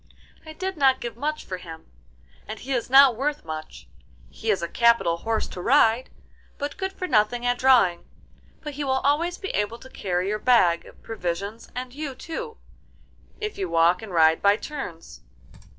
[0.47, 1.91] 'I did not give much for him,
[2.47, 3.87] and he is not worth much;
[4.31, 6.09] he is a capital horse to ride,
[6.57, 8.05] but good for nothing at drawing;
[8.61, 12.57] but he will always be able to carry your bag of provisions and you too,
[13.39, 15.21] if you walk and ride by turns.